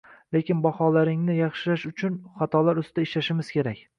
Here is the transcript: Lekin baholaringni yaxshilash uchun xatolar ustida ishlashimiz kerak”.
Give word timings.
Lekin 0.35 0.61
baholaringni 0.65 1.35
yaxshilash 1.39 1.85
uchun 1.91 2.17
xatolar 2.39 2.83
ustida 2.85 3.07
ishlashimiz 3.09 3.55
kerak”. 3.59 3.87